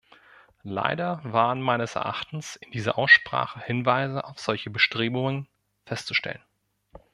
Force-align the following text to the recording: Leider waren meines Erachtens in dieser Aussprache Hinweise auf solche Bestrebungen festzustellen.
Leider 0.63 1.21
waren 1.23 1.61
meines 1.61 1.93
Erachtens 1.93 2.55
in 2.55 2.71
dieser 2.71 2.97
Aussprache 2.97 3.59
Hinweise 3.59 4.23
auf 4.23 4.39
solche 4.39 4.71
Bestrebungen 4.71 5.47
festzustellen. 5.85 6.41